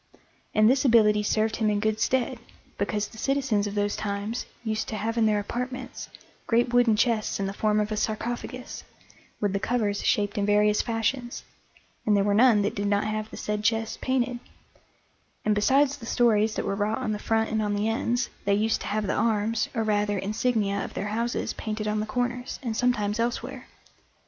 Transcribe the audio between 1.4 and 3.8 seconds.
him in good stead, because the citizens of